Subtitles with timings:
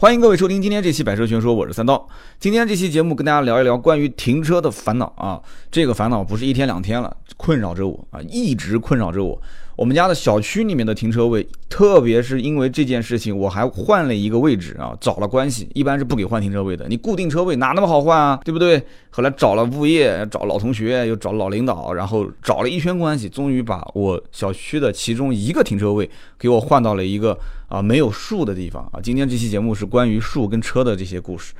[0.00, 2.08] 欢迎各位收听今天这期《百车全说》，我是三刀。
[2.38, 9.42] 今天这期节目跟大家聊一聊关于停车的烦恼啊，这个烦恼不是一天两天了，困扰着我啊，一直困扰着我。
[9.78, 16.88] 我们家的小区里面的停车位，特别是因为这件事情，我还换了一个位置啊，找了关系，一般是不给换停车位的。
[16.88, 18.82] 你固定车位哪那么好换啊，对不对？
[19.10, 27.38] 后来找了物业，找老同学，又找老领导，然后找了一圈关系，终于把我小区的其中一个停车位给我换到了一个
[27.68, 28.98] 啊没有树的地方啊。
[29.00, 31.54] 今天这期节目是关于树跟车的这些故事。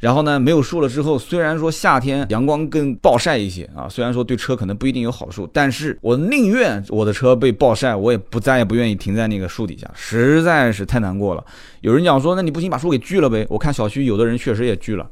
[0.00, 11.44] 然后呢，没有树了之后，虽然说夏天阳光更暴晒一些啊，虽然说对车可能不一定有好处，但是我宁愿我的车被暴晒，我也不再也不愿意停在那个树底下，实在是太难过了。
[11.82, 13.46] 有人讲说，那你不行把树给锯了呗？
[13.50, 15.06] 我看小区有的人确实也锯了。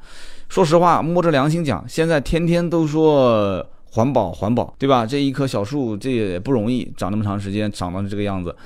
[0.49, 5.05] 说实话，摸着良心讲，现在天天都说环保环保，对吧？
[5.05, 8.57] 这一棵小树这也不容易，长那么长时间，长到这个样子。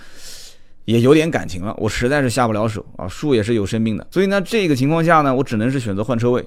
[0.85, 6.45] 也有点感情了，我实在是下不了手啊，树也是有生命的，所以呢，这个情况下呢，我只能是选择换车位。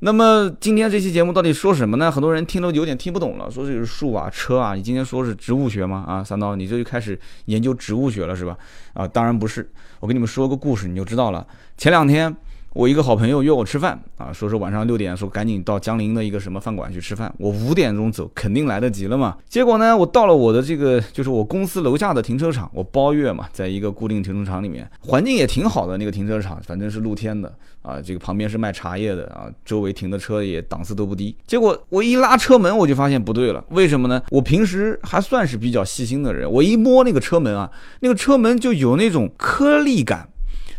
[0.00, 2.10] 那么今天这期节目到底说什么呢？
[2.10, 6.04] 很多人听都有点听不懂了，说这是树啊、车啊，你今天说是植物学吗？
[6.06, 8.56] 啊，三刀，你这就开始研究植物学了是吧？
[8.94, 11.46] 啊，当然不是，我跟你们说个故事你就知道了。
[11.76, 12.34] 前两天。
[12.74, 17.32] 我一个好朋友约我吃饭啊，说是晚上六点，说赶紧到江陵的一个什么饭馆去吃饭。
[17.38, 19.36] 我五点钟走，肯定来得及了嘛。
[19.46, 25.98] 结果呢，我到了我的这个就是我公司楼下的停车场，我包月嘛，在一个固定停车场里面，环境也挺好的。
[25.98, 31.36] 那个停车场反正是露天的啊，这个旁边是卖茶叶的啊，周围停的车也档次都不低。
[31.46, 34.22] 结果我一拉车门，我就发现不对了，为什么呢？
[34.30, 37.70] 我平时还算是比较细心的人，我一摸那个车门啊，
[38.00, 40.26] 那个车门就有那种颗粒感。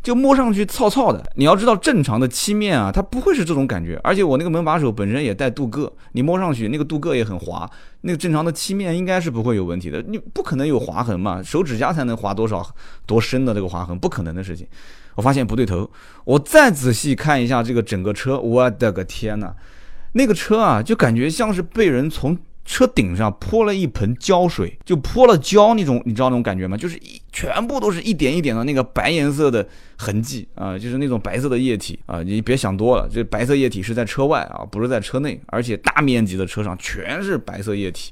[0.03, 3.97] 就摸上去糙糙的，你要知道正常的漆面啊，它不会是这种感觉。
[4.03, 7.67] 而且我那个门把手本身也带镀铬，你摸上去那个镀铬也很滑，
[8.01, 10.01] 那个正常的漆面应该是不会有问题的。
[10.01, 12.63] 你不可能有划痕嘛，手指甲才能划多少
[13.05, 14.67] 多深的这个划痕，不可能的事情。
[15.15, 15.89] 我发现不对头，
[16.25, 19.53] 我再仔细看一下这个整个车，我的个天呐，
[20.11, 22.37] 那个车啊，就感觉像是被人从。
[22.65, 26.77] 车顶上泼了一盆胶水，就泼了胶那种，你知道那种感觉吗？
[26.77, 32.23] 就是一全部都是一点一点的那个白颜色的痕迹啊，就是那种白色的液体啊。
[32.23, 38.11] 你别想多了，这白色液体是在车外啊，不是在车内，而且大面积的车上全是白色液体。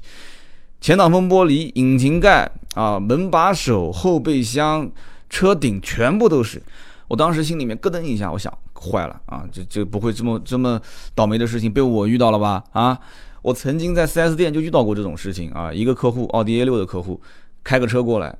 [0.80, 4.90] 前挡风玻璃、引擎盖啊、门把手、后备箱、
[5.30, 6.62] 车顶全部都是。
[7.08, 10.80] 我当时心里面咯噔一下，我想坏了啊，这这不会这么这么
[11.14, 12.64] 倒霉的事情被我遇到了吧？
[12.72, 12.98] 啊！
[13.42, 17.20] 我曾经在 4S 店就遇到过这种事情啊，一个客户奥迪 A6 的客户
[17.64, 18.34] 开个车过来，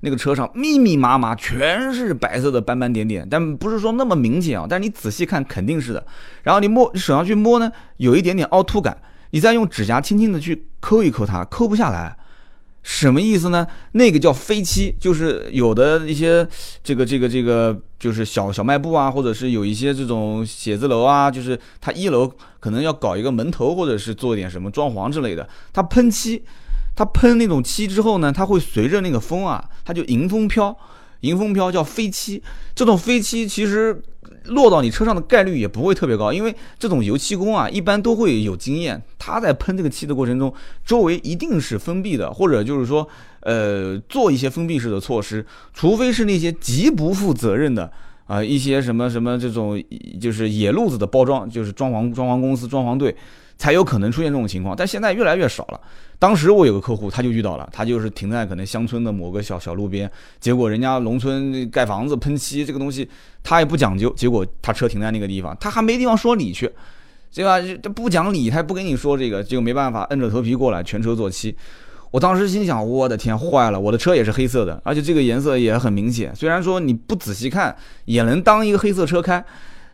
[0.00, 6.04] 那个车上密密麻麻全是白色的斑斑点点，但不是说那么明显啊，但你仔细看肯定是的。
[6.42, 12.16] 然后你摸，你手上去摸呢，有一点点凹凸感，你再用指甲轻轻的去抠一抠它，抠不下来。
[12.90, 13.66] 什么意思呢？
[13.92, 16.48] 那个叫飞漆，就是有的一些
[16.82, 26.42] 这个这个这个，就是小小卖部啊，或者是有一些这种写字楼啊，就是它一楼可能要搞一个门头，或者是做一点什么装潢之类的，它喷漆，
[26.96, 30.74] 它喷那种漆之后呢，它会随着那个风啊，它就迎风飘。
[31.20, 32.42] 迎风飘叫飞漆，
[32.74, 34.00] 这种飞漆其实
[34.48, 39.00] 落到你车上的概率也不会特别高，因为这种油漆工啊，一般都会有经验。
[39.18, 40.52] 他在喷这个漆的过程中，
[40.84, 43.06] 周围一定是封闭的，或者就是说，
[43.40, 45.44] 呃，做一些封闭式的措施。
[45.72, 47.90] 除非是那些极不负责任的
[48.26, 49.82] 啊，一些什么什么这种
[50.20, 53.14] 就是野路子的包装，就是装潢装潢公司、装潢队。
[53.58, 55.80] 才有可能出现这种情况，但现在越来越少了。
[56.18, 60.10] 当时我有个客户，他就遇到了，他就是停在可能乡村的某个小小路边，
[60.40, 63.08] 结果人家农村盖房子喷漆这个东西，
[63.42, 66.70] 他也不讲究，结果他车停在那个地方，他还没地方说理去，
[67.34, 67.60] 对吧？
[67.60, 71.54] 这不讲理，他不跟你说这个，就没办法，硬着头皮过来全车做漆。
[72.10, 77.76] 我当时心想，我的天，坏了，我的车也是黑色的，而且这个颜色也很明显，虽然说你不仔细看
[78.06, 79.44] 也能当一个黑色车开。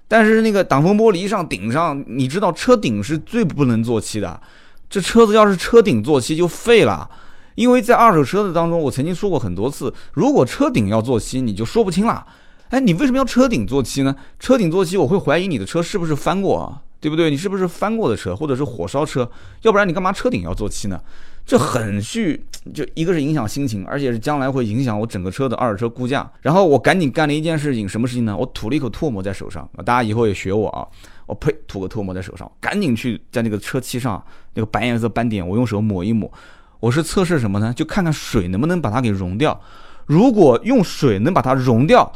[0.06, 4.40] 但是那个挡风玻璃上顶上，你知道车顶是最不能做漆的。
[4.88, 7.08] 这车子要是车顶做漆就废了，
[7.54, 12.24] 因为在二手车子当中，我曾经说过很多次，如果车顶要做漆，你就说不清了。
[12.70, 14.14] 哎，你为什么要车顶做漆呢？
[14.38, 16.80] 车顶做漆，我会怀疑你的车是不是翻过啊？
[17.00, 17.30] 对不对？
[17.30, 19.28] 你是不是翻过的车，或者是火烧车？
[19.62, 21.00] 要不然你干嘛车顶要做漆呢？
[21.46, 22.42] 这很去，
[22.72, 26.30] 就一个是影响心情，而且是将来会影响我整个车的二手车估价。
[26.40, 28.34] 然后我赶紧干了一件事情，什么事情呢？
[28.34, 29.82] 我吐了一口唾沫在手上啊！
[29.82, 30.86] 大家以后也学我啊！
[31.26, 34.22] 我呸，吐个唾沫在手上，赶紧去在那个车漆上
[34.54, 36.32] 那个白颜色斑点，我用手抹一抹。
[36.80, 37.74] 我是测试什么呢？
[37.74, 39.60] 就看看水能不能把它给溶掉。
[40.06, 42.10] 如果用水能把它溶掉，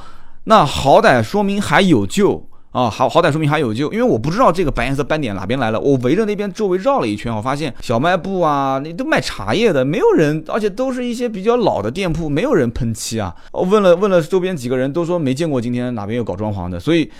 [0.45, 2.48] 那好歹说明还有救。
[2.71, 5.81] 啊，好好歹说明还有救，因为我不知道这个白颜色斑点哪边来了。
[5.81, 13.35] 我围着那边周围绕了一圈，我发现小卖部啊，你都卖茶叶的，没有人，而且都是一些比较老的店铺，没有人喷漆啊。
[13.53, 17.11] 我问了问了周边几个人，都说没见过今天哪边有搞装潢的，所以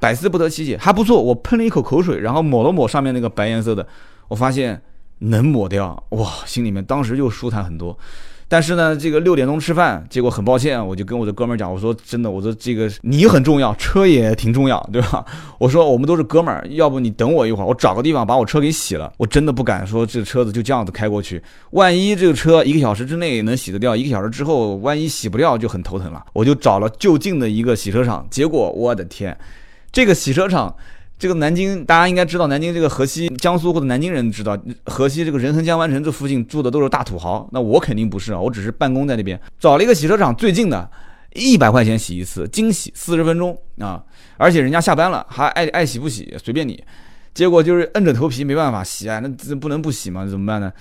[0.00, 1.22] 百思不得其解，还不错。
[1.22, 3.86] 我喷了一口口水，然后抹了抹上面那个白颜色的，
[4.28, 4.80] 我发现
[5.18, 7.96] 能抹掉，哇，心里面当时就舒坦很多。
[8.54, 15.26] 但是呢，这个六点钟吃饭，结果很抱歉，我就跟我的哥们儿讲，我说真的，我说这个你很重要，车也挺重要，对吧？
[15.58, 19.12] 我说我们都是哥们儿，要不你等我一会儿，我找个地方把我车给洗了。
[19.16, 21.42] 我真的不敢说这车子就这样子开过去，
[21.72, 26.24] 万一这个车一个小时之内能洗得掉，一个小时之后万一洗不掉就很头疼了。
[26.32, 29.36] 我就找了就近的一个洗车场，结果我的天，
[29.90, 30.72] 这个洗车场。
[31.18, 37.48] 这个南京，大家应该知道，南京这个河西，江苏或者南京人知道，河西这个仁恒江湾城这附近住的都是大土豪。
[37.52, 40.90] 那我肯定不是啊，我只是办公在那边，找了一个洗车场最近的，
[41.34, 44.02] 一百块钱洗一次，精洗四十分钟啊，
[44.36, 46.82] 而且人家下班了还爱爱洗不洗随便你。
[47.32, 50.72] 结果就是摁着头皮没办法洗啊，那不能不洗嘛，怎么办呢？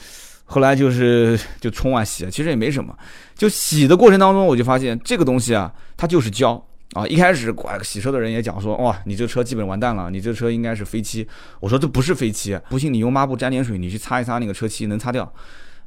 [0.46, 2.94] 后来就是就冲啊洗啊，其实也没什么，
[3.36, 6.62] 就洗的过程当中我就发现这个东西啊，它就是胶。
[6.92, 11.28] 啊，一开始洗车的人也讲说，哇，你这车基本完蛋了，你这车应该是飞漆。
[11.60, 15.34] 我说这不是飞漆，不信你用抹布沾点水，你去擦一擦那个车漆，能擦掉。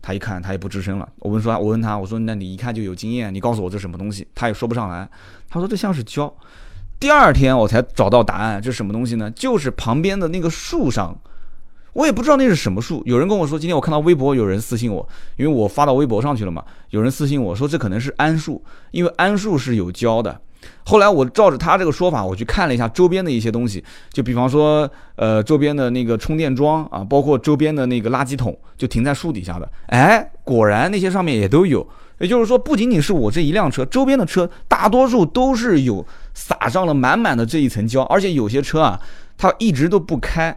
[0.02, 1.08] 他一看，他也不吱声了。
[1.20, 4.26] 我问说，我问他，我说那你一看就有经验，你告诉我这什么东西？
[4.34, 5.08] 他也说不上来。
[5.48, 6.32] 他说这像是胶。
[6.98, 9.30] 第二天我才找到答案，这什么东西呢？
[9.30, 11.16] 就是旁边的那个树上，
[11.92, 13.02] 我也不知道那是什么树。
[13.04, 20.40] 有人跟我说，今天我看到微博有人私信我，因为我发到微博上去了嘛，有人私信我说这可能是桉树，因为桉树是有胶的。
[20.84, 23.82] 后来我照着他这个说法，我去看了一下周边的一些东西，
[24.12, 29.68] 就比方说，呃，周边的那个充电桩啊，包括周边的那个垃圾桶，就停在树底下的。
[29.86, 31.86] 哎，果然那些上面也都有。
[32.18, 36.02] 也就是说，不仅仅是我这一辆车，周边的车大多数都是有
[36.32, 38.98] 撒上了满满的这一层胶，而且有些车啊，
[39.36, 40.56] 它一直都不开，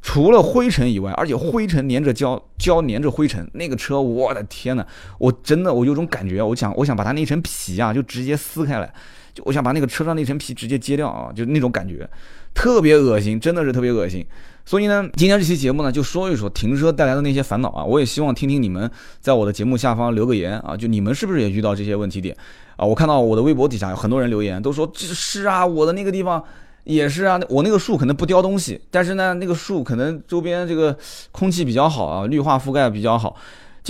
[0.00, 4.86] 除了灰尘以外，而且灰尘粘着胶，胶粘着灰尘，那个车，我的天呐，
[5.18, 8.88] 我真的我有种感觉，我想我想把它那层皮啊，就直接撕开来。
[9.34, 12.08] 就我想把那个车上那层皮直接揭掉啊，就那种感觉，
[12.54, 14.24] 特别恶心，真的是特别恶心。
[14.64, 17.82] 所以呢，今天这期节目呢，就说一说停车带来的那些烦恼啊。
[17.82, 18.88] 我也希望听听你们
[19.20, 22.36] 在我的节目下方留个言啊，就你们是不是也遇到这些问题点
[22.76, 22.84] 啊？
[22.84, 26.44] 我看到我的微博底下有很多人留言，都说这是啊，我的那个地方
[26.84, 30.96] 也是啊，我那个树可能不叼东西，但是呢，那个树可能周边这个
[31.32, 33.34] 空气比较好啊，绿化覆盖比较好。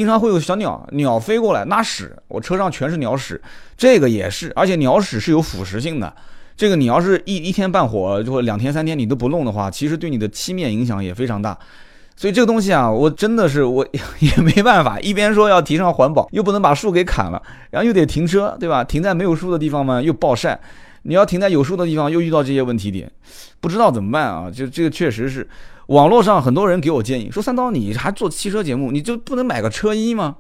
[0.00, 3.38] 经常会有小鸟鸟飞过来拉屎，我车上全是鸟屎，
[3.76, 6.11] 这个也是，而且鸟屎是有腐蚀性的。
[6.56, 11.55] 这个你要是一一天半火，就两天三天你都不弄的话，其实对你的漆面影响也非常大。
[12.17, 13.87] 所以这个东西啊，我真的是我
[14.20, 18.82] 也没办法，一边说要提倡环保，又不能把树给砍了，然后又得停车，对吧？
[18.82, 20.58] 停在没有树的地方嘛，又暴晒。
[21.02, 23.12] 你要停在有树的地方，又遇到这些问题点，
[23.61, 24.50] 不知道怎么办啊？
[24.50, 25.47] 就这个确实是。
[25.90, 30.37] 网络上很多人给我建议说：“三刀，你还做汽车节目，你就不能买个车衣吗？”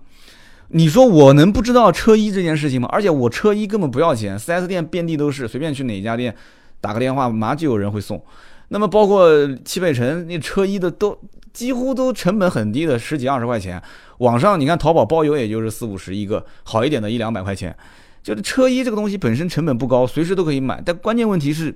[0.72, 2.88] 你说我能不知道车衣这件事情吗？
[2.92, 6.32] 而且我车衣根本不要钱，4S 店遍地都是，随便去哪一家店
[6.80, 8.22] 打个电话，马上就有人会送。
[8.68, 9.28] 那么包括
[9.64, 11.18] 汽配城那车衣的都
[11.52, 13.82] 几乎都成本很低的，十几二十块钱。
[14.18, 17.76] 网上你看淘宝包邮也就是四五十一个，好一点的一两百块钱。
[18.22, 21.74] 就是车衣这个东西本身成本不高，随时都可以买，但关键问题是。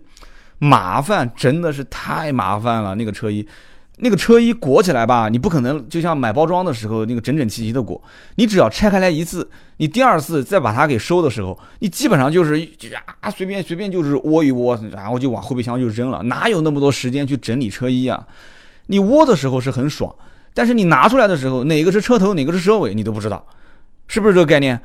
[0.64, 3.46] 麻烦真的是太麻烦了，那个车衣，
[3.98, 8.02] 那个车衣裹起来吧，你不可能就像买包装的时候那个整整齐齐的裹，
[8.36, 12.66] 你只要拆开来一次，你第二次再把它给收的时候，你基本上就是
[13.20, 18.26] 啊随便随便就是窝一窝，然后就往后备箱就扔了，哪有那么多时间去整理车衣啊？
[18.86, 20.14] 你窝的时候是很爽，
[20.54, 23.46] 但是你拿出来的时候，哪个是车头，哪个是车尾，你都不知道，
[24.08, 24.80] 是不是这个概念？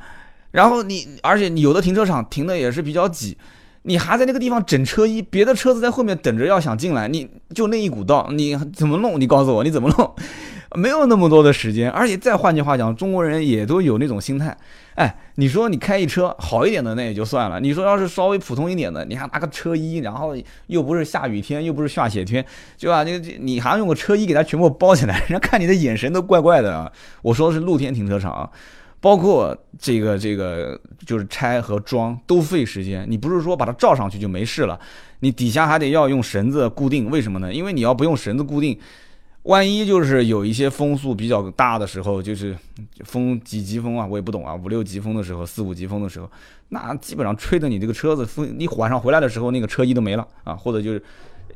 [0.50, 3.38] 然后你，而且你有的停车场停的也是比较挤。
[3.82, 9.20] 你还在那个地方整车衣，别的车子在后面等着要想进来，你就那一股道，你怎么弄？
[9.20, 10.14] 你告诉我你怎么弄？
[10.76, 14.56] 没有那么多的时间，而且再换句话讲，中国人也都有那种心态。
[14.94, 20.36] 哎，你说你开一车好一点的那也就算了，你说要是稍微普通一点的，你还拿个车衣，然后
[20.68, 22.44] 又不是下雨天，又不是下雪天，
[22.76, 26.92] 就把那个你还用个车衣给它全部包起来，人家看你的眼神都怪怪的啊。
[27.22, 28.48] 我说的是露天停车场。
[29.00, 34.78] 包括这个这个就是拆和装都费时间，你不是说把它罩上去就没事了，
[35.20, 37.52] 你底下还得要用绳子固定，为什么呢？
[37.52, 38.78] 因为你要不用绳子固定，
[39.44, 42.54] 万一就是有一些风速比较大的时候，就是
[43.04, 46.30] 风几级风啊，我也不懂啊，五六级风的时候，四五级风的时候，
[46.68, 51.02] 那基本上吹的你这个车子风，你晚上回来的时候那个车衣都没了啊，或者就是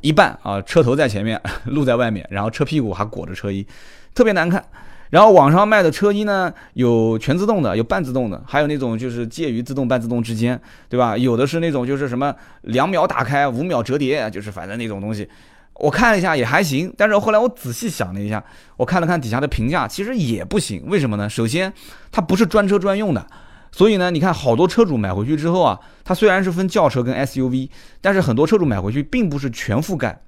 [0.01, 3.67] 一半啊，车头在前面， 路在外面，然后车屁股还裹着车衣，
[4.15, 4.65] 特别难看。
[5.11, 11.17] 然后网上卖的车衣呢，有全自动的，有半自动的，还有那种就是介于自动半自动之间，对吧？
[11.17, 15.29] 有的是那种就是什么两秒打开，五秒折叠，就是反正那种东西。
[15.75, 18.43] 我看了一下也还行，但是后来我仔细想了一下，
[18.77, 20.85] 我看了看底下的评价，其实也不行。
[20.87, 21.29] 为什么呢？
[21.29, 21.73] 首先，
[22.11, 23.27] 它不是专车专用的，
[23.73, 27.69] 所以呢，你看好多车主买回去之后啊，它虽然是分轿车跟 SUV，
[28.01, 30.21] 但是很多车主买回去并不是全覆盖，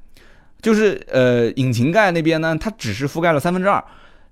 [0.61, 3.83] 就是呃，引擎盖那边呢，它只是覆盖了三分之二。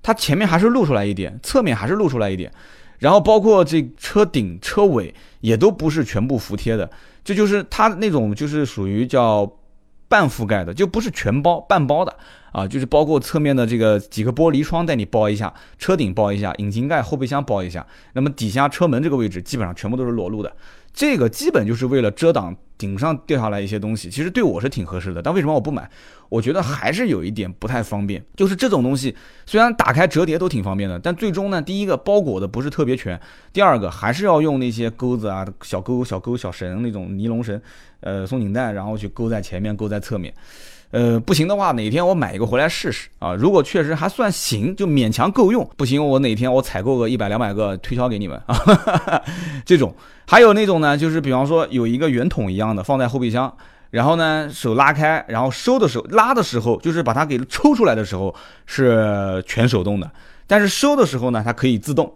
[0.04, 2.52] 它前面还是露出来一点，侧面还是露出来一点，
[2.98, 6.88] 然后包括这车顶、车尾也都不是全部服贴的，
[7.24, 9.50] 这就是它那种就是属于叫
[10.06, 12.14] 半覆盖的，就不是全包、半包的
[12.52, 20.54] 啊，就是包括侧面的这个几个玻璃窗带你包一下，车顶包一下，引擎盖、后备箱包一下，那么底下车门这个位置基本上全部都是裸露的。
[20.94, 25.20] 这个基本就是为了遮挡顶上掉下来一些东西，其实对我是挺合适的。
[25.20, 25.90] 但为什么我不买？
[26.28, 28.24] 我觉得还是有一点不太方便。
[28.36, 33.20] 就是这种东西虽然打开折叠都挺方便的，但最终呢，第一个包裹的不是特别全，
[33.52, 37.60] 第二个还是要用那些钩子啊、小钩、小钩、小绳那种尼龙绳，
[38.00, 40.32] 呃，松紧带，然后去勾在前面、勾在侧面。
[40.94, 43.34] 呃，不行的话，哪天我买一个回来试试啊？
[43.34, 45.68] 如果确实还算行，就勉强够用。
[45.76, 48.56] 不行，我哪天我采购个一百两百个推销给你们啊。
[49.66, 49.92] 这种
[50.24, 53.52] 还有那种呢，就是比方说有一个圆筒一样的放在后备箱，
[53.90, 58.32] 然后呢手拉开，然后收的时候拉的时候，就是把它给抽出来的时候
[58.64, 60.08] 是全手动的，
[60.46, 62.08] 但是收的时候呢，它可以自动，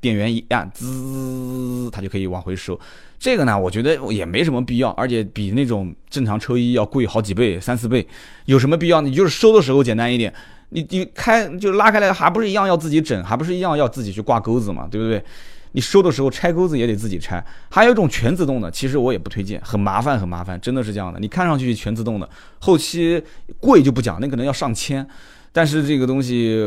[0.00, 2.80] 电源一按，滋，它就可以往回收。
[3.22, 8.04] 这个呢，我觉得也没什么必要，而且比那种正常车衣要贵好几倍、三四倍，
[8.46, 9.00] 有什么必要？
[9.00, 10.34] 你就是收的时候简单一点，
[10.70, 15.22] 你你开就拉开来，还不是一样要自己整，还不是一样要自己去挂钩子嘛，对不对？
[15.70, 17.40] 你收的时候拆钩子也得自己拆。
[17.70, 21.20] 还有一种全自动的，其实我也不推荐，很麻烦，很麻烦，真的是这样的。
[21.20, 23.22] 你看上去全自动的，后期
[23.60, 25.06] 贵就不讲，那可能要上千，
[25.52, 26.58] 但是这个东西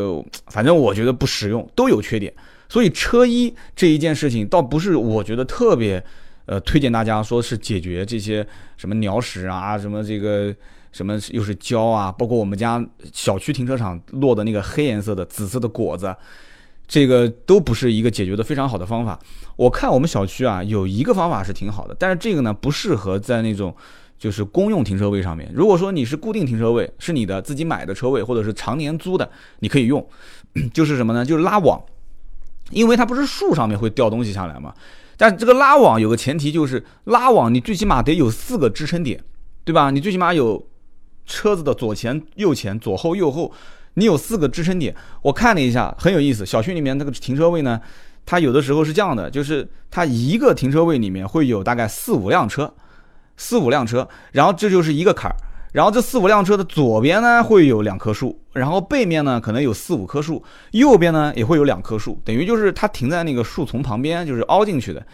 [0.47, 2.33] 反正我觉得不实用，都有缺点。
[2.69, 6.01] 所以车衣这一件事情，倒不是我觉得特别。
[6.45, 8.45] 呃，推荐大家说是解决这些
[8.77, 10.55] 什么鸟屎啊，什么这个
[10.91, 16.15] 什么又是胶啊，包括我们家小区停车场落的那个黑颜色的紫色的果子，
[16.87, 19.19] 这个都不是一个解决的非常好的方法。
[19.55, 23.75] 我看我们小区啊有一个方法是挺好的，但是这个呢不适合在那种
[24.19, 25.51] 就是公用停车位上面。
[25.53, 30.07] 如果说你是固定停车位，是你的自己买的车位或者是常年租的，你可以用，
[30.73, 31.25] 就是什么呢？
[31.25, 31.83] 就是拉网，
[32.69, 34.73] 因为它不是树上面会掉东西下来嘛。
[35.17, 39.23] 但这个拉网有个前提，就是拉网你最起码得有四个支撑点，
[39.63, 39.89] 对吧？
[39.91, 40.67] 你最起码有
[41.25, 43.51] 车子的左前、右前、左后、右后，
[43.95, 44.95] 你有四个支撑点。
[45.21, 46.45] 我看了一下，很有意思。
[46.45, 47.79] 小区里面那个停车位呢，
[48.25, 52.73] 它有的时候是这样的，就是它一个停车位里面会有大概四五辆车，
[53.37, 55.35] 四五辆车，然后这就是一个坎儿。
[55.75, 60.41] 然后这四五辆车的左边呢会有两棵树，然后背面呢可能有四五棵树，
[60.71, 65.05] 右边呢也会有两棵树，等于就是它停在那个树丛旁边，就是凹进去的。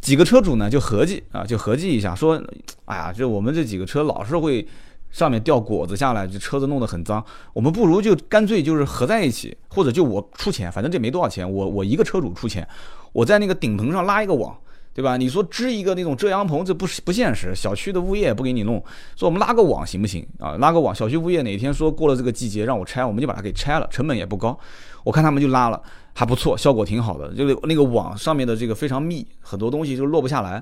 [0.00, 2.42] 几个车主呢就合计啊，就合计一下，说，
[2.86, 4.66] 哎呀，这我们这几个车老是会
[5.10, 7.22] 上面掉果子下来，这车子弄得很脏，
[7.52, 12.66] 我们不如就干脆就是合在一起，或者就我出钱，反正这没多少钱，我我一个车主出钱，
[13.12, 14.56] 我在那个顶棚上拉一个网。
[14.98, 15.16] 对吧？
[15.16, 17.54] 你说支一个那种遮阳棚，这不是不现实。
[17.54, 18.82] 小区的物业不给你弄，
[19.14, 20.56] 说我们拉个网行不行啊？
[20.58, 24.58] 拉个网，小区物业哪天说过了这个季节让我拆，我们就把它给拆了，成本也不高。
[25.04, 25.80] 我看他们就拉了，
[26.14, 27.32] 还不错，效果挺好的。
[27.32, 30.60] 就是那个网上面的这个非常密，很多东西就落不下来，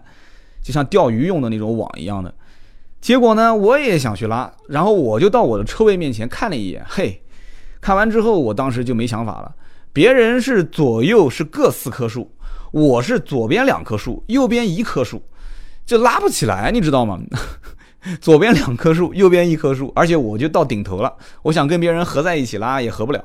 [0.63, 2.35] 就像钓鱼用的那种网一样的。
[3.01, 7.23] 结果呢，我也想去拉，然后我就到我的车位面前看了一眼，嘿，
[7.81, 9.55] 看完之后，我当时就没想法了。
[9.95, 12.31] 别人是左右是各四棵树。
[12.77, 15.23] 我是左边两棵树，右边一棵树，
[15.87, 17.19] 就拉不起来，你知道吗？
[18.21, 23.25] 左边两棵树，右边一棵树，而且我就到顶头了，我想跟别人合在一起拉也合不了，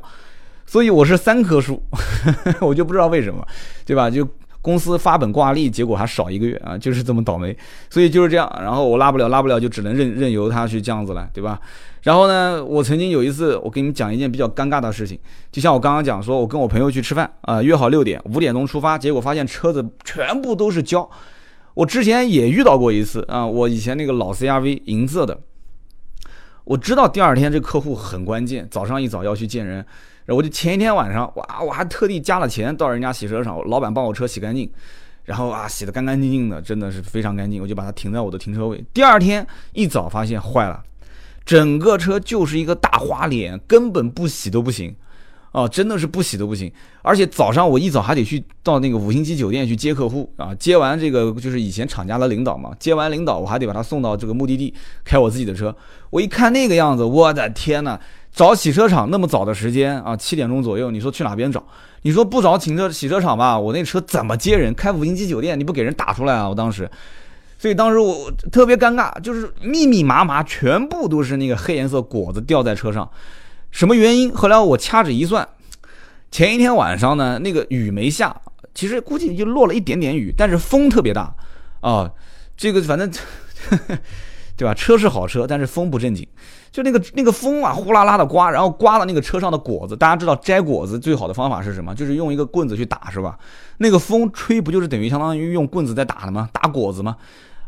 [0.65, 1.84] 所以我是三棵树，
[2.62, 3.46] 我就不知道为什么，
[3.86, 4.10] 对吧？
[4.10, 4.25] 就。
[4.63, 7.58] 公司发本挂历，结果还少一个月啊，就是这么倒霉，
[7.89, 8.48] 所以就是这样。
[8.62, 11.60] 然后我拉不了，拉不了，就只能任任由他去这样子了，对吧？
[12.01, 15.20] 然后呢，我曾经有一次，我给你们讲一件比较尴尬的事情，
[15.51, 21.10] 就像我刚刚讲，说我跟我朋友去吃饭啊，约好六点，五点钟出发，结果发现车子 全部都是胶。
[21.74, 25.39] 我之前也遇到过一次啊，我以前那个老 CRV 银色的，
[26.65, 29.86] 我知道第二天这客户很关键，早上一早要去见人。
[30.25, 34.70] 然后我就前一天晚上，哇，我还特地加了钱到人家洗车场，老板帮我车洗干净，
[35.25, 38.84] 然后啊，洗得干干净净的，真的是非常干净，我就把它停在我的停车位。
[38.93, 40.81] 第二天一早发现坏了，
[41.51, 44.96] 整个车就是一个大花脸，根本不洗都不行。
[45.51, 55.75] 哦，真的是不洗都不行，而且早上我一早还得去到那个五星级酒店去接客户啊，接完这个就是以前厂家的领导嘛，接完领导我还得把他送到这个目的地，开我自己的车。
[56.10, 58.00] 我一看那个样子，我的天呐，
[58.31, 61.62] 找洗车场那么早的时间啊，七点钟左右，你说去哪边找？
[62.03, 64.74] 你说不找停车洗车场吧，我那车怎么接人？
[64.74, 66.48] 开五星级酒店你不给人打出来啊？
[66.48, 66.89] 我当时，
[67.62, 73.08] 所以当时我特别尴尬，就是密密麻麻全部都是那个黑颜色果子掉在车上，
[73.70, 74.34] 什么原因？
[74.34, 75.48] 后来我掐指一算，
[76.32, 78.36] 前一天晚上呢，那个雨没下，
[78.74, 81.36] 其实估计就落了一点点雨，但是风特别大
[81.82, 82.10] 啊，
[82.58, 83.12] 这个反正。
[84.58, 84.75] 对吧？
[84.75, 86.27] 车是好车，但是风不正经，
[86.72, 89.98] 就那个那个风啊，呼啦啦的刮，然后刮了那个车上的果子。
[89.98, 91.96] 大家知道摘果子最好的方法是什么？
[91.96, 93.39] 就是用一个棍子去打，是吧？
[93.80, 96.48] 那个风吹不就是等于相当于用棍子在打的吗？
[96.53, 97.18] 打果子吗？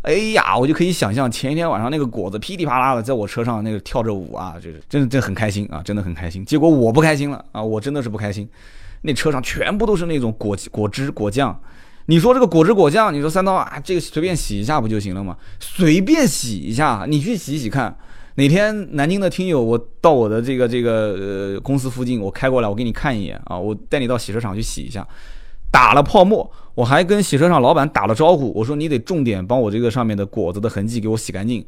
[0.03, 6.43] 哎呀，我就可以想象前一天晚上那个果子噼里啪啦的在我车上那个跳着舞啊，就是真的真的很开心啊，真的很开心。
[6.43, 8.47] 结果我不开心了啊，我真的是不开心。
[9.03, 11.57] 那车上全部都是那种果果汁果酱。
[12.07, 15.37] 你说这个果汁果酱，你说三刀啊，这个随便洗一下不就行了吗？
[15.59, 17.97] 随便洗一下，你去洗洗看。
[18.35, 25.07] 哪天南京的听友，我到我的这个这个呃公司附近，我开过来，我给你看一眼啊，我带你到洗车场去洗一下。
[25.73, 31.65] 打了泡沫，我还跟洗车场老板打了招呼，我说你得重点帮我这个上面的果子的痕迹给我洗干净。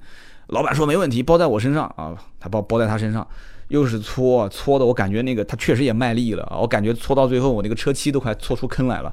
[0.50, 3.28] 老板说没问题，包在我身上啊，他包包在他身上。
[3.70, 6.58] 又是搓搓的，我感觉那个他确实也卖力了啊！
[6.58, 9.12] 我感觉搓到最后，我那个车漆都快搓出坑来了，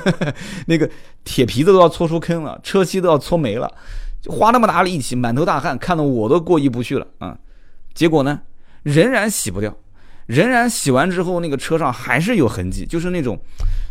[0.66, 0.88] 那个
[1.24, 3.70] 铁皮子都要搓出坑了，车漆都要搓没了，
[4.30, 7.36] 花那么大力气，满头大汗，看得我都过意不去了啊！
[7.92, 8.40] 结果呢，
[8.82, 9.76] 仍然洗不掉，
[10.24, 13.38] 仍然洗完之后，那个车上还是有痕迹，就是那种，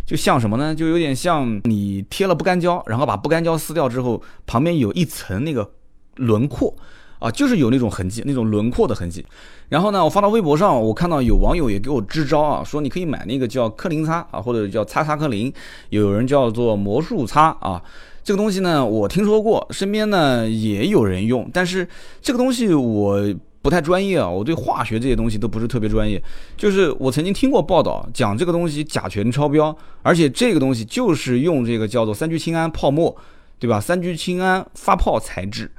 [0.06, 0.76] 就像什么呢？
[0.76, 5.72] 就有点像你贴了不干胶，然后把不干胶撕掉之后，旁边有一层那个
[6.16, 6.76] 轮廓。
[7.18, 9.26] 啊，就是有那种痕迹，那种轮廓的痕迹。
[9.70, 15.52] 然后呢，我发到微博上，我看到有网友也给我支招啊，说你可以买那个叫克林擦啊，或者叫擦擦克林，
[15.90, 17.82] 有人叫做魔术擦啊。
[18.22, 21.88] 这个东西呢，我听说过，身边呢也有人用，但是
[22.22, 23.18] 这个东西我
[23.66, 26.22] 不太专业啊，我对化学这些东西都不是特别专业。
[26.56, 33.18] 就是我曾经听过报道讲这个东西甲醛超标，而且这个东西就是用这个叫做三聚氰胺泡沫，
[33.58, 33.82] 对吧？
[33.82, 35.72] 三聚氰胺发泡材质。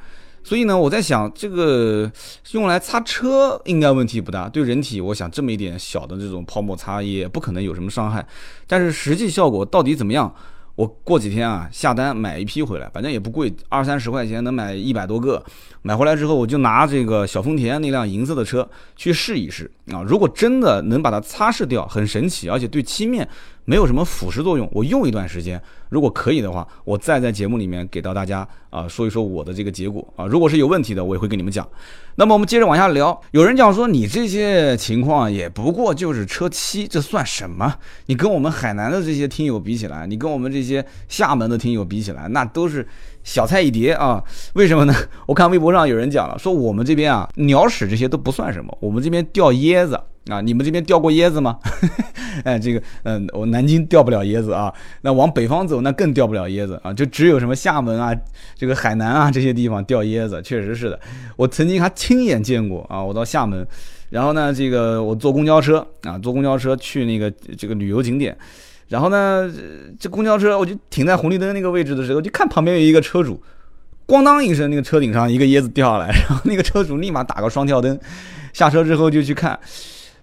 [0.42, 2.10] 所以呢，我在想，这个
[2.50, 8.26] 用来擦车应该问题不大，对人体，我想这么一点小的这种泡沫擦也不可能有什么伤害，
[8.66, 10.34] 但是实际效果到底怎么样？
[10.76, 15.42] 我过几天啊下单买一批回来，反正也不贵，二三十块钱能买一百多个，
[15.82, 23.26] 买回来之后我就拿这个小丰田那辆银色的车去试一试啊，如果真的能把它擦拭掉，很神奇，而且对漆面。
[23.66, 31.68] 没有什么腐蚀作用，我用一段时间，如果可以的话，我再在节目里面给到大家啊说一说我的这个结果啊，如果是有问题的，我也会跟你们讲。
[32.14, 37.74] 那么我们接着往下聊，有人讲说你这些情况也不过就是车漆，这算什么？
[38.06, 42.86] 你跟我们海南的这些听友比起来，你跟我们这些厦门的听友比起来，那都是
[43.24, 44.22] 小菜一碟啊。
[44.54, 44.94] 为什么呢？
[45.26, 50.00] 我看微博上有人讲了，说我们这边啊鸟屎这些都不算什么，我们这边掉椰子。
[50.28, 51.58] 啊，你们这边掉过椰子吗？
[52.44, 54.72] 哎，这个，嗯，我南京掉不了椰子啊。
[55.02, 56.92] 那往北方走，那更掉不了椰子啊。
[56.92, 58.12] 就只有什么厦门啊，
[58.56, 60.98] 这个海南啊这些地方掉椰子，确实是的。
[61.36, 63.02] 我曾经还亲眼见过啊。
[63.02, 63.66] 我到厦门，
[64.10, 68.36] 然后呢，这个我坐公交车啊，坐公交车去那个这个旅游景点，
[68.88, 69.48] 然后呢，
[69.98, 73.40] 这公交车我就停在红绿灯那个位置的时候，就看旁边有一个车主，
[74.08, 77.98] 咣当一声，那个车顶上一个椰子掉下来，然后那个车主立马打个双跳灯，
[78.52, 79.58] 下车之后就去看。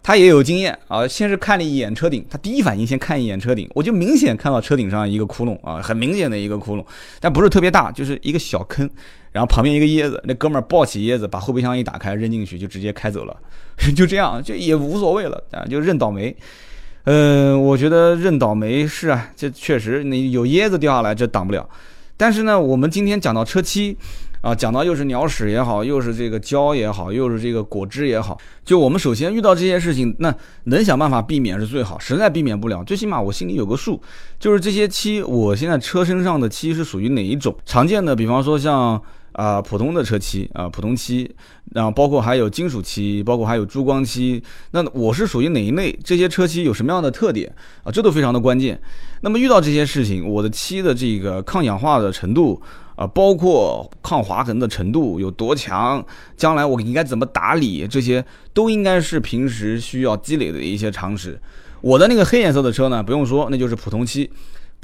[0.04, 6.86] 他也有经验啊，先是看了一眼车顶，他第一反应先看一眼车顶，我就明显看到车顶上一个窟窿啊，很明显的一个窟窿，
[7.22, 8.88] 但不是特别大，就是一个小坑，
[9.32, 13.36] 然后旁边一个椰子，那哥们儿抱起椰子，把后备箱一打开扔进去，就直接开走了，
[13.96, 16.36] 就这样，就也无所谓了啊，就认倒霉。
[17.06, 21.68] 嗯，我觉得认倒霉是啊，这确实你有椰子掉下来，这挡不了。
[22.18, 23.98] 但是呢，我们今天讲到车漆。
[24.44, 31.98] 啊，讲到又是鸟屎也好，又是这个胶也好，又是这个果汁也好，就我们首先遇到这些事情，那能想办法避免是最好。
[31.98, 34.02] 实在避免不了，最起码我心里有个数，
[34.38, 37.56] 就是这些漆，我现在车身上的漆是属于哪一种？
[37.66, 39.02] 常见的，比方说像
[39.32, 41.34] 啊普通的车漆啊普通漆，
[41.74, 45.98] 然后包括还有金属漆，包括还有珠光漆，那我是属于哪一类？
[46.04, 47.92] 这些车漆有什么样的特点啊？
[47.92, 48.80] 这都非常的关键。
[49.22, 52.62] 那么遇到这些事情，我的漆的这个抗氧化的程度。
[52.96, 56.06] 啊，包括抗划痕的程度有多强，
[56.38, 61.42] 将来我应该怎么打理，这些都应该是平时需要积累的一些常识。
[61.82, 64.30] 我的那个黑颜色的车呢，不用说，那就是普通漆，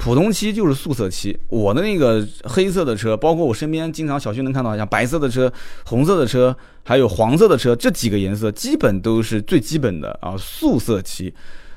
[0.00, 1.38] 普通漆就是素色漆。
[1.48, 5.52] 我的那个黑色的车，包括我身边经常小区能看到像白色的车、
[5.84, 11.32] 红色的车，还有黄色的车，这几个颜色基本都是最基本的啊，素色漆。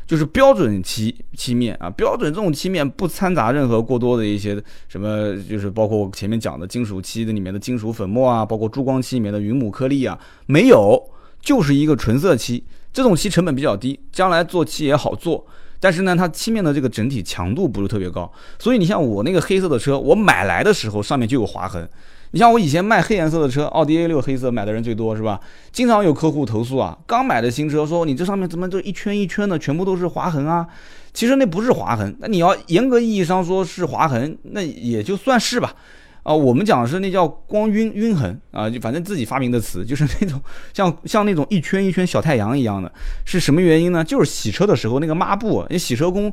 [0.05, 11.01] 就是标准漆漆面啊，标准这种漆面不掺杂任何过多的一些什么，就是包括我前面讲的金属漆的里面的金属粉末啊，包括珠光漆里面的云母颗粒啊，没有，
[11.41, 15.45] 就是一个纯色漆，这种漆成本比较低，将来做漆也好做。
[15.83, 21.85] 但是呢，它漆面的这个整体强度不是特别高，所以你像我那个黑色的车，我买来的时候上面就有划痕。
[22.31, 25.37] 你像我以前卖黑颜色的车，奥迪 A 六黑色买的人最多是吧？
[25.73, 30.65] 经常有客户投诉啊，刚买的新车说你这上面怎么就一圈一圈的，全部都是划痕啊？
[31.13, 35.75] 其实那不是划痕，那你要严格意义上说是划痕，那也就算是吧。
[36.23, 40.41] 啊，我们讲的是那叫光晕晕痕啊，就反正自己发明的词，就是那种
[40.73, 42.91] 像像那种一圈一圈小太阳一样的，
[43.25, 44.03] 是什么原因呢？
[44.03, 46.31] 就是洗车的时候那个抹布，你洗车工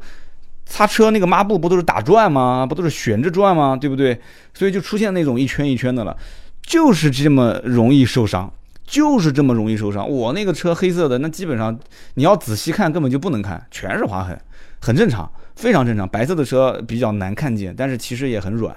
[0.64, 2.64] 擦车那个抹布不都是打转吗？
[2.64, 3.76] 不都是旋着转吗？
[3.76, 4.20] 对不对？
[4.54, 6.16] 所以就出现那种一圈一圈的了，
[6.62, 8.52] 就是这么容易受伤，
[8.86, 10.08] 就是这么容易受伤。
[10.08, 11.76] 我那个车黑色的，那基本上
[12.14, 14.40] 你要仔细看根本就不能看，全是划痕，
[14.80, 16.08] 很正常，非常正常。
[16.08, 18.72] 白色的车比较难看见，但是其实也很软。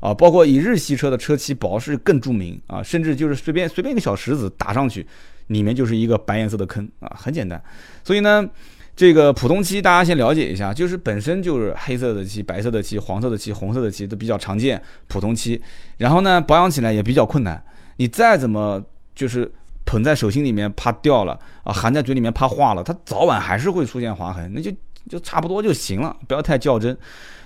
[0.00, 5.06] 啊，包括以日系车的车漆薄是更著名啊，甚至就是随便随便一个小石子打上去，
[5.48, 7.60] 里面就是一个白颜色的坑啊，很简单。
[8.04, 8.48] 所以呢，
[8.94, 15.60] 这个普通漆大家先了解一下，就是本身就是黑色的漆、白色的漆、黄色的漆、红色的漆都比较常见，普通漆。
[15.96, 17.62] 然后呢，保养起来也比较困难，
[17.96, 18.82] 你再怎么
[19.14, 19.50] 就是
[19.84, 24.70] 捧在手心里面怕掉了啊，含在嘴里面怕化了，它早晚还是会出现划痕，那就
[25.08, 26.96] 就差不多就行了，不要太较真。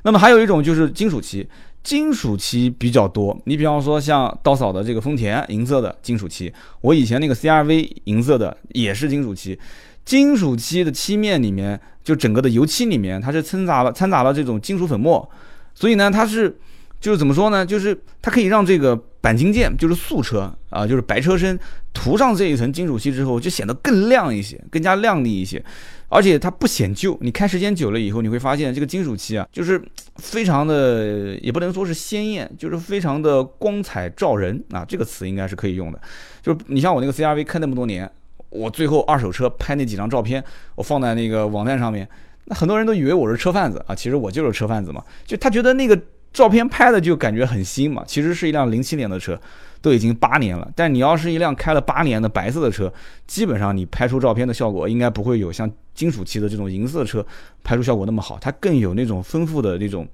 [0.03, 1.49] 那么还有一种就是金属漆。
[1.83, 9.59] 金属漆比较多，你比方说像稻草的这个丰田银色的金属漆，我以前那个 CRV 银色的也是金属漆。
[10.05, 15.29] 金属漆的漆面里面，就整个的油漆里面，它是掺杂了掺杂了这种金属粉末，
[15.75, 16.57] 所以呢，它是
[17.03, 17.67] 就是怎么说呢？
[17.67, 21.59] 就是它可以让这个钣金件，就是素车啊，就是白车身
[21.93, 25.63] 涂上这一层金属漆之后，就显得更亮一些，更加亮丽一些。
[26.09, 29.83] 而且它不显旧，你开时间久了以后，你会发现这个金属漆啊，就是
[30.17, 36.01] 非常的，也不能说是鲜艳，就是非常的光彩照人啊，这个词应该是可以用的。
[36.41, 38.09] 就是你像我那个 CRV 开那么多年，
[38.51, 40.45] 我最后二手车拍那几张照片，
[40.77, 42.07] 我放在那个网站上面，
[42.45, 45.99] 那很多人都以为我是车贩子啊，其实我就是车贩子嘛，就他觉得那个
[46.33, 49.39] 照片拍的就感觉很新嘛，其实是一辆零七年的车。
[49.83, 52.89] 都已经八年了，但你要是一辆开了八年的白色的车，
[53.27, 57.27] 基本上你拍出照片的效果应该不会有像金属漆的这种银色车
[57.65, 60.07] 拍出效果那么好，它更有那种丰富的那种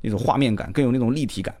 [0.00, 1.54] 那种画面感，更有那种立体感。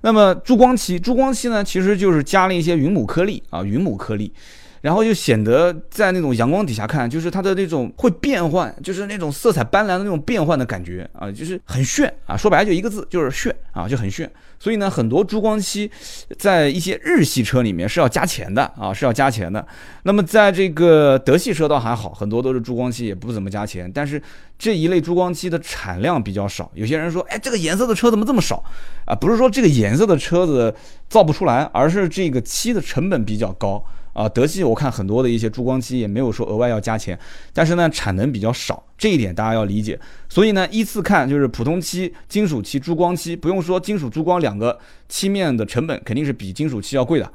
[0.00, 4.32] 那么珠光漆，珠光漆呢，其实就是加了一些云母颗粒啊，云母颗粒。
[4.82, 12.36] 然后就显得在那种阳光底下看，就是它的那种会变换，就是那种色彩斑斓的那种变换的感觉啊，就是很炫啊。
[12.36, 14.30] 说白了就一个字，就是炫啊，就很炫。
[14.58, 15.90] 所以呢，很多珠光漆
[16.38, 19.66] 在一些日系车里面是要加钱的啊，是要加钱的。
[20.02, 23.90] 那么在这个德系车倒还好，很多都是珠光漆，也不怎么加钱。
[23.92, 24.20] 但是
[24.58, 26.70] 这一类珠光漆的产量比较少。
[26.74, 28.62] 有些人说，哎，这个颜色的车怎么这么少
[29.04, 29.14] 啊？
[29.14, 30.74] 不是说这个颜色的车子
[31.08, 33.84] 造不出来，而是这个漆的成本比较高。
[34.12, 37.18] 啊，德系我看很多的一些珠光漆也没有说额外要加钱，
[37.52, 39.98] 但是呢产能比较少，这一点大家要理解。
[40.28, 47.32] 所以呢依次看就是普通漆、金属漆、珠光漆，不用说金属珠光两个漆面的成本肯定是比金属漆要贵的。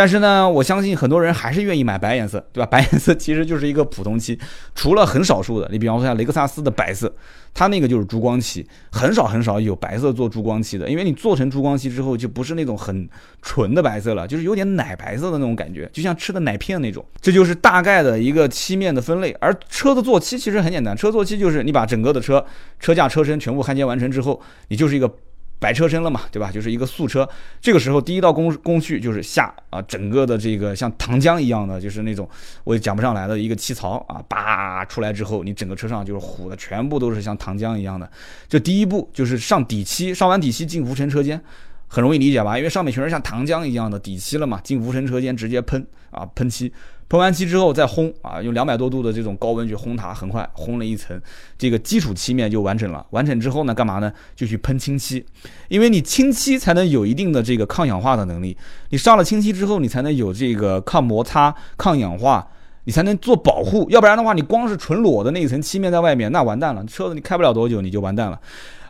[0.00, 2.64] 但是呢，我相信很多人还是愿意买白颜色，对吧？
[2.64, 4.38] 白颜色其实就是一个普通漆，
[4.74, 7.14] 除了很少数的，你比方说像雷克萨斯的白色，
[7.52, 13.06] 它那个就是珠光漆，很少很少有白色做珠光漆的，因为你做成珠光漆之后，就不是那种很
[13.42, 17.04] 纯的白色了，就是有点奶白色的那种感觉，就像吃的奶片那种。
[17.20, 19.36] 这就是大概的一个漆面的分类。
[19.38, 22.42] 而车的做漆其实很简单，车做漆就是你把整个的车
[22.78, 25.14] 车架、车身全部焊接完成之后，你就是一个。
[25.60, 26.50] 白车身了嘛，对吧？
[26.50, 27.28] 就是一个素车。
[27.60, 32.28] 这个时候，第一道工工序就是下啊，整个的这个像糖浆一样的，就是那种
[32.64, 38.10] 我也讲不上来的一个漆槽啊，叭出来之后，你整个车上就是糊的，全部都是像糖浆一样的。
[38.48, 41.38] 这第一步就是上底漆，上完底漆进无尘车间，
[41.86, 42.56] 很容易理解吧？
[42.56, 46.72] 因为上面全是像糖浆一样的底漆了嘛，进无尘车间直接喷啊，喷漆。
[47.10, 51.20] 喷完漆之后再烘啊，用两百多度的这种高温去烘它，很快烘了一层，
[51.58, 53.04] 这个基础漆面就完整了。
[53.10, 54.12] 完成之后呢，干嘛呢？
[54.36, 55.26] 就去喷清漆，
[55.66, 58.56] 因为你清漆才能有一定的这个抗氧化的能力。
[58.90, 62.46] 你上了清漆之后，你才能有这个抗摩擦、抗氧化，
[62.84, 63.90] 你才能做保护。
[63.90, 68.40] 要不然的话，你光是纯裸的那一层漆面在外面，那完蛋了，车子你开不了多久你就完蛋了。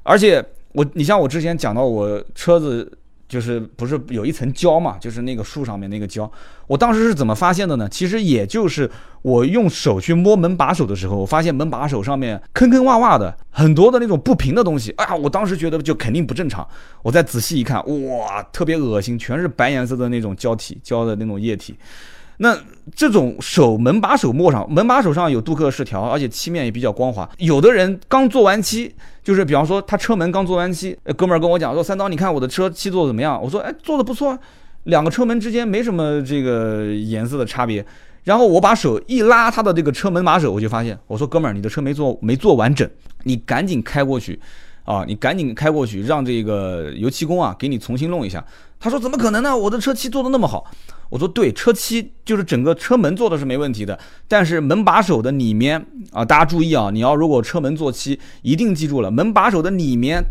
[0.02, 2.98] 而且我，你像我之前讲到我车子。
[3.31, 4.99] 就是不是有一层胶嘛？
[4.99, 6.29] 就是那个树上面那个胶，
[6.66, 7.88] 我当时是怎么发现的呢？
[7.88, 8.90] 其实也就是
[9.23, 14.90] 我用手去摸门把手的时候，我发现门把手上面坑坑洼洼的，很多的那种不平的东西。
[14.97, 16.66] 哎呀，我当时觉得就肯定不正常。
[17.05, 21.77] 我再仔细一看，哇，特别恶心，全是白颜色的那种胶体，胶的那种液体。
[22.42, 22.57] 那
[22.96, 27.29] 这种手门把手摸上，门把手上有镀铬饰条，而且漆面也比较光滑。
[27.37, 28.90] 有的人刚做完漆，
[29.22, 34.38] 就是比方说他车门刚做完漆，哥们儿跟我讲说：“三刀，你看我的车漆做的怎么样？”我说：“哎，做的不错，
[34.85, 37.85] 两个车门之间没什么这个颜色的差别。”
[38.24, 42.88] 然后我把手一拉他的这个车门把手，我就发现，我说哥们儿，你的车没做没做完整，
[43.24, 44.40] 你赶紧开过去，
[44.85, 48.42] 啊，你赶紧开过去，让这个油漆工啊给你重新弄一下。
[48.79, 49.55] 他说怎么可能呢？
[49.55, 50.64] 我的车漆做的那么好。
[51.11, 60.25] 我说对，车漆就是整个车门做的是没问题的，但是门把手的里面啊，大家注意啊，你要如果车门做漆，一定记住了，门把手的里面。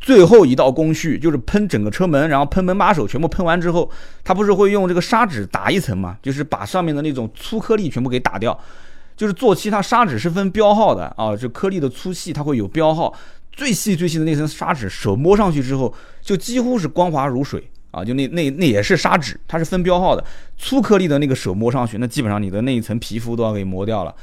[0.00, 3.90] 最后一道工序就是喷整个车门，然后喷门把手，全部喷完之后，
[4.22, 6.18] 它不是会用这个砂纸打一层嘛？
[6.20, 8.58] 就是把上面的那种粗颗粒全部给打掉。
[9.16, 13.14] 就是做漆，它砂纸是分标号的啊，这颗粒的粗细它会有标号。
[13.50, 18.04] 最细最细的那层砂纸，手摸上去之后，就几乎是光滑如水啊！
[18.04, 20.24] 就那那那也是砂纸，它是分标号的。
[20.58, 24.14] 粗颗粒的那个手摸上去，那基本上你的那一层皮肤都要给磨掉了。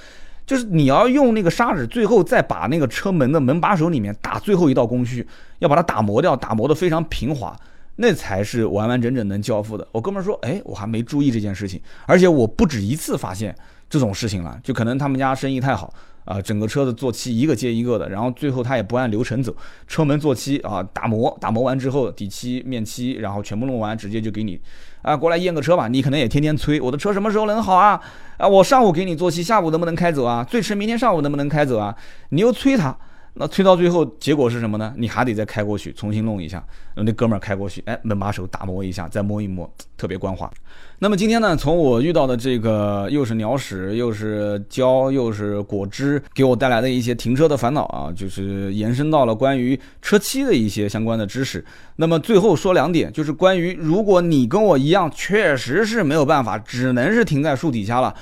[0.45, 5.25] 就是你要用那个砂纸，最后再把那个车门的门把手里面打最后一道工序，
[5.59, 7.57] 要把它打磨掉，打磨的非常平滑，
[7.95, 9.87] 那才是完完整整能交付的。
[9.93, 13.55] 我哥们说，哎，我还没注意这件事情，而且我不止一次发现
[13.89, 15.93] 这种事情了，就可能他们家生意太好。
[16.25, 19.55] 啊，整个车子做漆一个接一个的，然后最后他也不按流程走，
[19.87, 24.59] 车门做漆啊，打磨，打磨完之后底漆、面漆，然后全部弄完，直接就给你
[25.01, 25.87] 啊过来验个车吧。
[25.87, 27.99] 你可能也天天催我的车什么时候能好啊？
[28.37, 30.43] 啊，我上午给你做漆，下午能不能开走啊？
[30.43, 31.95] 最迟明天上午能不能开走啊？
[32.29, 32.95] 你又催他。
[33.33, 34.93] 那推到最后，结果是什么呢？
[34.97, 36.61] 你还得再开过去，重新弄一下。
[36.95, 40.51] 那哥们儿开过去，哎，门把手打磨一下，再摸一摸，特别光滑。
[40.99, 51.63] 那么今天呢，从我遇到的这个又是鸟屎，又是胶，又是果汁，给我带来的一些停车的烦恼啊，就是延伸到了关于车漆的一些相关的知识。
[51.95, 58.13] 那么最后说两点，就是关于如果你跟我一样，确实是没有办法，只能是停在树底下了。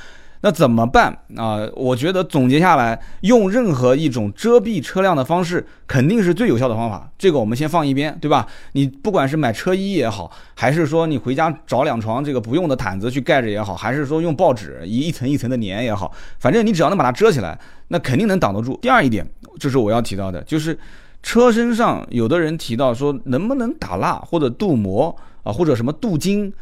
[0.41, 1.67] 那怎么办啊？
[1.75, 7.12] 我觉得总结下来，用任何一种遮蔽车辆的方式，肯定是最有效的方法。
[7.17, 8.47] 这个我们先放一边，对吧？
[8.71, 18.80] 你不管是买车衣也好，还是说你回家找两床这个不用的毯子去盖着也好，还是说用报纸一一层一层的粘也好，反正你只要能把它遮起来，那肯定能挡得住。
[18.82, 20.80] 第二一点，就是我要提到的，就是
[21.21, 26.54] 车身上有的人提到说能不能打蜡或者镀膜啊，或者什么镀金。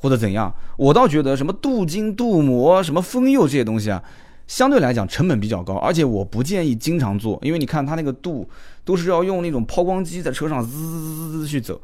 [0.00, 4.02] 或者怎样，我倒觉得什么镀金、镀膜、什么封釉这些东西啊，
[4.46, 8.48] 相对来讲成本比较高，而且我不建议经常做，因为你看它那个镀
[8.84, 11.80] 都是要用那种抛光机在车上滋滋滋滋去走，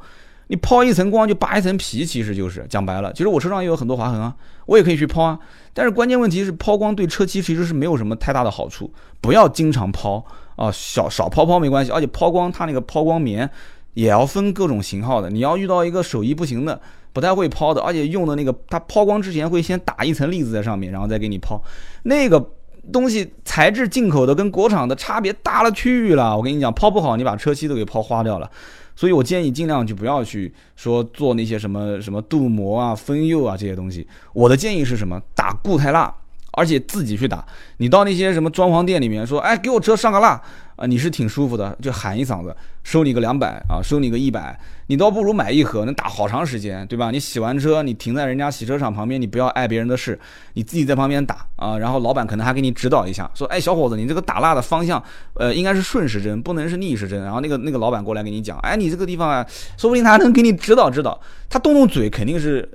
[0.47, 3.13] 你抛一层光就扒一层皮，其实就是讲白了。
[3.13, 5.39] 其实我车上也有很多划痕啊，我也可以去抛啊，
[5.73, 10.25] 但是关键问题是抛光对车漆其实是没有什么太大的好处，不要经常抛
[10.55, 13.49] 啊，少少抛抛没关系，而且抛光它那个抛光棉
[13.93, 16.81] 也要分各种型号的，你要遇到一个手艺不行的。
[17.17, 21.59] 不太会抛的，而且用的那个，它抛光之前会先打一层粒子在上面，然后再给你抛。
[22.03, 22.51] 那个
[22.93, 26.37] 东西材质进口的跟国产的差别大了去了。
[26.37, 28.47] 我跟你讲，抛不好，你把车漆都给抛花掉了。
[28.95, 34.07] 所以我建议尽量就不要去说做那些什么什么镀膜啊、封釉啊这些东西。
[34.31, 35.19] 我的建议是什么？
[35.33, 36.13] 打固态蜡，
[36.51, 37.43] 而且自己去打。
[37.77, 40.39] 你到那些什么装潢店里面说，哎，给我车上个蜡。
[40.77, 47.09] 啊，你是挺舒服的，就喊一嗓子，收你个两百啊，收你个一百，你倒不如买一盒，能打好长时间，对吧？
[47.09, 50.17] 你洗完车，你停在人家洗车场旁边，你不要碍别人的事，
[50.53, 57.23] 你自己在旁边打啊，然后老板可能还给你指导一下，说，哎，小伙子，你这个打蜡的方向，呃，应该是顺时针，不能是逆时针。
[57.23, 59.43] 然后那个那个老板过来给你讲，哎，你这个地方啊，
[59.77, 62.69] 说不定他还能给你指导指导，他动动嘴肯定是，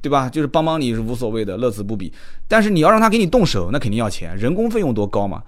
[0.00, 0.26] 对吧？
[0.26, 2.10] 就是帮帮你是无所谓的，乐此不彼。
[2.48, 5.42] 但是你要让他给你动手，那肯定要钱，人工费用多高嘛？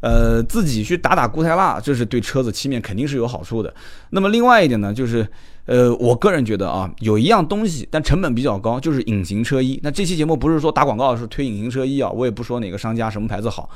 [0.00, 3.72] 呃，自己去打打固态蜡，这是对车子漆面肯定是有好处的。
[4.10, 5.26] 那么另外一点呢，就是，
[5.66, 9.78] 呃，我个人觉得啊，有一样东西，但成本比较高，就是隐形车衣。
[9.82, 13.68] 那这期节目不是说打广告，是推隐形车衣啊，我也不说哪个商家什么牌子好。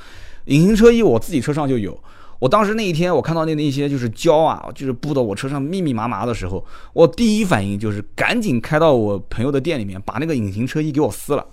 [0.46, 1.98] 隐形车衣我自己车上就有，
[2.38, 11.46] 我当时那一天我看到那那些就是胶啊，就是布到我车上密密麻麻的时候，我第一反应就是赶紧开到我朋友的店里面，把那个隐形车衣给我撕了。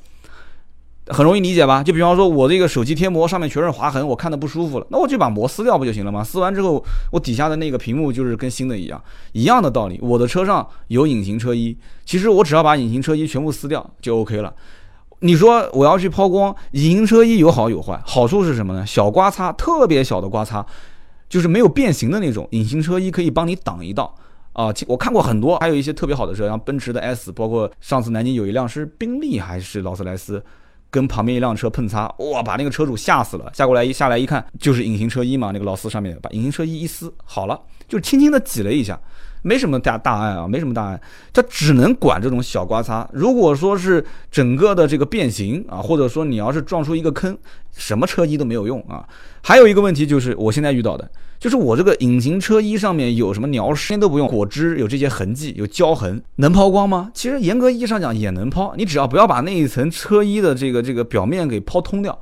[1.07, 1.83] 很容易理解吧？
[1.83, 6.23] 就比方说，我这个手机贴膜上面全是划痕，我看的不舒服了，那我就把膜撕掉不就行了吗？
[6.23, 9.99] 撕完之后，我底下的那个屏幕就是跟新的一样，一样的道理。
[10.01, 14.53] 我的车上有隐形车衣，其实我只要把隐形车衣全部撕掉就 OK 了。
[15.21, 18.85] 你说我要去抛光，隐形车衣有好有坏，好处是什么呢？
[18.85, 20.65] 小刮擦，特别小的刮擦，
[21.27, 24.15] 就是没有变形的那种，隐形车衣可以帮你挡一道
[24.53, 24.73] 啊。
[24.87, 30.43] 我看过很多，还有一些特别好的车，像奔驰的 S，包括上次南京有一辆是宾利还是劳斯莱斯。
[30.91, 33.49] 跟旁边一辆车碰擦，哇，把那个车主吓死了。
[33.55, 38.99] 下过来一下来一看，就是隐形车衣嘛，那个老四上面把隐形车衣一撕，好了，就轻轻的挤了一下，
[39.41, 41.01] 没什么大大碍啊，没什么大碍，
[41.33, 43.07] 它只能管这种小刮擦。
[43.11, 47.37] 如果说是整个的这个变形啊，或者说你要是撞出一个坑，
[47.75, 49.07] 什么车衣都没有用啊。
[49.41, 57.09] 还有一个问题就是我现在遇到的，就是我这个隐形车衣上面有什么鸟屎都不用，果汁有这些痕迹，有胶痕，能抛光吗？
[57.13, 62.17] 其实严格意义上讲也能抛，你只要不要把那一层车衣的这个这个表面给抛通掉。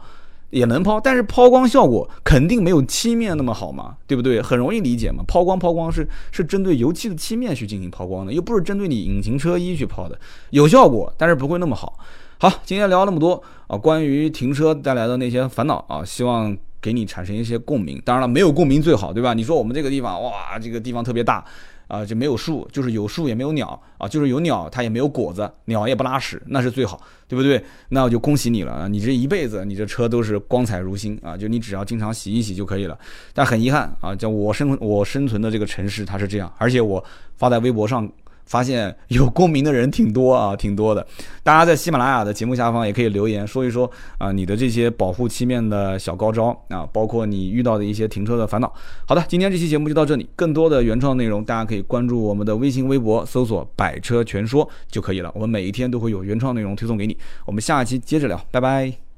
[0.49, 4.41] 也能抛，但是抛光效果肯定没有漆面那么好嘛，对不对？
[4.41, 5.23] 很容易理解嘛。
[5.27, 11.99] 抛光抛光是是针对油漆的漆面去进行抛光的，又不是针对你隐形车衣去抛的，有效果，但是不会那么好。
[12.39, 18.01] 好，今天聊那么多啊，关于停车带来的那些烦恼啊，希望给你产生一些共鸣。
[18.05, 19.33] 当然了，没有共鸣最好，对吧？
[19.33, 21.43] 你说我们这个地方哇，这个地方特别大。
[21.89, 27.62] 啊，就没有树，就是有树也没有鸟啊，就是有鸟它也没有果子，鸟也不拉屎，那是最好，对不对？
[27.89, 32.97] 那我就恭喜你了啊，你这一辈子你这车都是光彩如新啊，就你只要经常洗一洗就可以了。
[33.34, 37.04] 但很遗憾啊，叫我生我生存的这个城市它是这样，而且我
[37.36, 38.10] 发在微博上。
[38.49, 41.05] 发现有共鸣的人挺多啊， 挺多的。
[41.43, 48.73] 大家在喜马拉雅的节目下方也可以留言说一说啊，你的这些保护漆面的小高招啊，包括你遇到的一些停车的烦恼。
[49.07, 55.31] 好的，今天这期节目就到这里，更多的原创内容大家可以关注我们的微信、微博，搜索“百车全说”就可以了。
[55.35, 57.15] 我们每一天都会有原创内容推送给你。
[57.45, 59.09] 我们下期接着聊，拜拜。